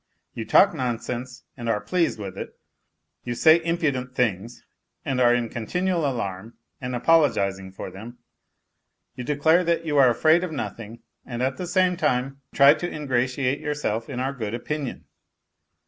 [0.33, 2.57] You talk nonsense and are pleased with it;
[3.23, 4.63] you say impudent things
[5.05, 8.17] and are in continual alarm and apologizing for them.
[9.13, 12.91] You declare that you are afraid of nothing and at the same time try to
[12.91, 15.05] ingratiate yourself in our good opinion.